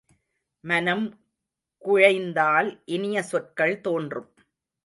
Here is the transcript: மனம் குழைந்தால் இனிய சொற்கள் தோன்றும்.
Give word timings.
மனம் 0.63 1.03
குழைந்தால் 1.85 2.81
இனிய 2.85 3.23
சொற்கள் 3.23 3.81
தோன்றும். 3.81 4.29